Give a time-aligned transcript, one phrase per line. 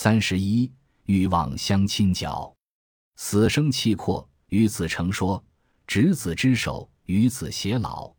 [0.00, 0.70] 三十一，
[1.06, 2.54] 欲望相亲角，
[3.16, 4.30] 死生契阔。
[4.50, 5.44] 与子成说
[5.88, 8.14] ：“执子之手，与子偕老。”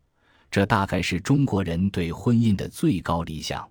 [0.50, 3.66] 这大概是中国人对婚姻的最高理想。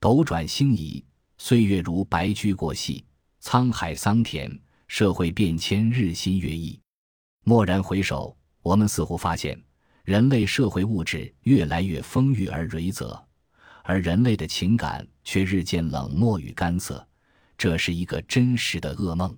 [0.00, 1.04] 斗转星移，
[1.36, 3.04] 岁月如白驹过隙，
[3.42, 4.50] 沧海桑田，
[4.88, 6.80] 社会变迁日新月异。
[7.44, 9.62] 蓦然回首，我们似乎发现，
[10.02, 13.22] 人类社会物质越来越丰裕而蕊泽，
[13.82, 17.06] 而人类的情感却日渐冷漠与干涩。
[17.56, 19.36] 这是一个真实的噩梦。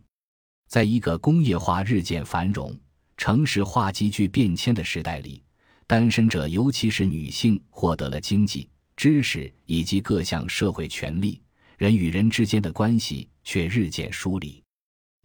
[0.68, 2.76] 在一个工业化日渐繁荣、
[3.16, 5.42] 城市化急剧变迁的时代里，
[5.86, 11.40] 单身者，尤其是女性，获得了经济、知识以及各项社会权利，
[11.78, 14.62] 人与人之间的关系却日渐疏离。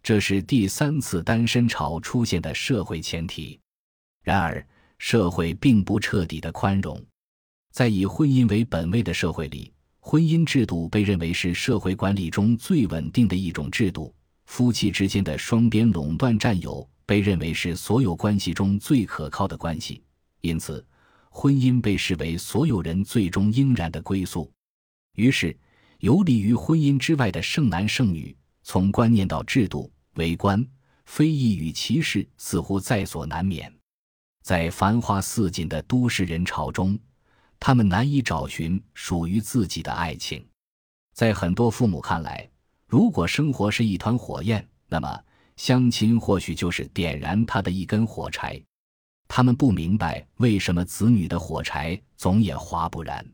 [0.02, 3.58] 这是第三次单身潮出现的社会前提。
[4.22, 4.64] 然而，
[4.98, 7.04] 社会并不彻底的宽容。
[7.72, 9.72] 在以婚姻为本位的社会里，
[10.04, 14.12] 婚姻制度被认为是社会管理中最稳定的一种制度。
[14.46, 20.02] 夫妻之间的双边垄断占有被认为是所有关系中最可靠的关系，
[20.40, 20.84] 因此，
[21.30, 24.50] 婚姻被视为所有人最终应然的归宿。
[25.14, 25.56] 于是，
[26.00, 30.66] 游离于婚姻之外的剩男剩女，从观念到制度、为官、
[31.06, 33.72] 非议与歧视，似乎在所难免。
[34.42, 36.98] 在繁花似锦的都市人潮中，
[37.64, 40.44] 他们难以找寻属于自己的爱情。
[41.14, 42.50] 在很多父母看来，
[42.88, 45.16] 如果生活是一团火焰，那么
[45.54, 48.60] 相亲或许就是点燃它的一根火柴。
[49.28, 53.24] 他们不明白为什么子女的火柴总也划不燃。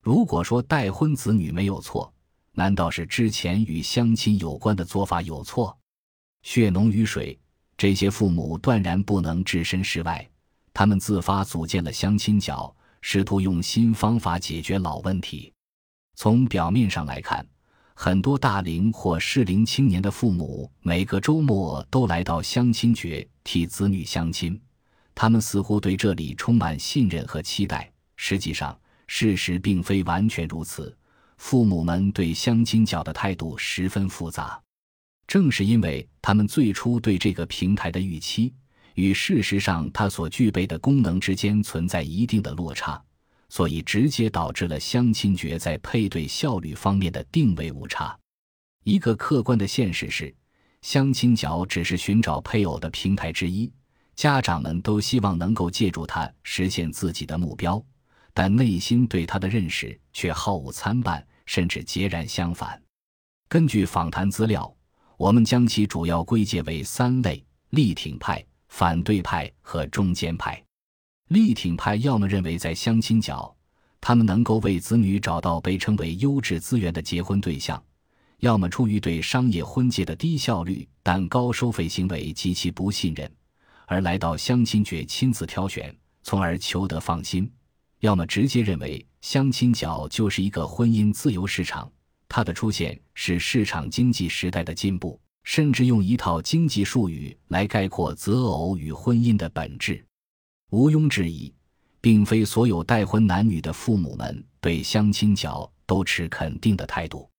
[0.00, 2.14] 如果说待婚子女没有错，
[2.52, 5.76] 难道是之前与相亲有关的做法有错？
[6.44, 7.36] 血浓于水，
[7.76, 10.24] 这些父母断然不能置身事外。
[10.72, 15.52] 他们自发组建了相亲角，试图用新方法解决老问题。
[16.14, 17.46] 从表面上来看。
[17.98, 24.60] 很多大龄或适龄青年的父母，每个周末都来到相亲角替子女相亲。
[25.14, 27.90] 他们似乎对这里充满信任和期待。
[28.16, 30.94] 实际上，事实并非完全如此。
[31.38, 34.60] 父母们对相亲角的态度十分复杂。
[35.26, 38.52] 正是因为他们最初对这个平台的预期
[38.96, 43.02] 与事实上它所具备的功能之间存在一定的落差。
[43.48, 48.18] 所以，直接导致了相亲角在配对效率方面的定位误差。
[48.82, 50.34] 一个客观的现实是，
[50.82, 53.72] 相亲角只是寻找配偶的平台之一，
[54.16, 57.80] 家长们都希望能够借助它实现自己的目标，
[58.34, 62.82] 但内心对它的认识却毫无参半，甚至截然相反。
[63.48, 64.76] 根据访谈资料，
[65.16, 68.44] 我们将其主要归结为三类：力挺派、
[68.76, 70.62] 反对派和中间派。
[71.28, 73.56] 力挺派要么认为在相亲角，
[74.02, 77.78] 他们能够为子女找到被称为优质资源的结婚对象；
[78.40, 83.32] 要么出于对商业婚介的低效率但高收费行为极其不信任，
[83.86, 87.46] 而来到相亲角亲自挑选，从而求得放心；
[88.00, 91.90] 要么直接认为相亲角就是一个婚姻自由市场，
[92.28, 100.04] 它的出现是市场经济时代的进步，甚至用一套经济术语来概括择偶与婚姻的本质。
[100.70, 101.54] 毋庸置疑，
[102.00, 107.30] 并非所有待婚男女的父母们对相亲角都持肯定的态度。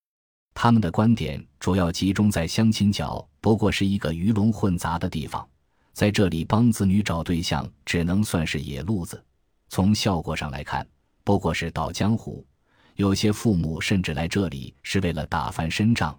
[0.54, 5.46] 他们的观点主要集中在相亲角不过是一个鱼龙混杂的地方，
[5.92, 9.22] 在这里帮子女找对象只能算是野路子。
[9.68, 10.88] 从效果上来看，
[11.26, 12.44] 不过是倒江湖。
[12.96, 16.18] 有些父母甚至来这里是为了打翻身仗，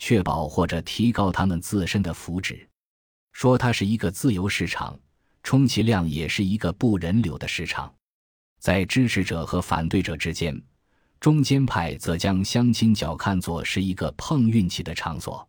[0.00, 2.66] 确保或者提高他们自身的福祉。
[3.32, 4.98] 说它是一个自由市场。
[5.42, 7.94] 充其量也是一个不人流的市场，
[8.60, 10.62] 在支持者和反对者之间，
[11.18, 15.48] 中间派则将相亲角看作是一个碰运气的场所。